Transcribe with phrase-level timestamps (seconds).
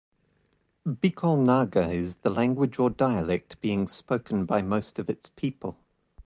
[0.83, 5.77] Bicol Naga is the language or dialect being spoken by most of its people.